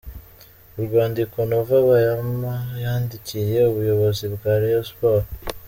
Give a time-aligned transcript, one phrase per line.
[0.79, 5.29] Urwandiko Nova Bayama yandikiye ubuyobozi bwa Rayon Sports.